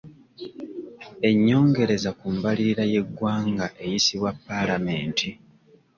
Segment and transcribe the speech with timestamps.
[1.29, 5.29] Ennyongereza ku mbalirira y'eggwanga eyisibwa paalamenti.